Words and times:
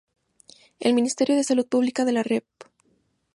El 0.79 0.95
Ministerio 0.95 1.35
de 1.35 1.43
Salud 1.43 1.67
Pública 1.67 2.05
de 2.05 2.11
la 2.11 2.23
Rep. 2.23 2.47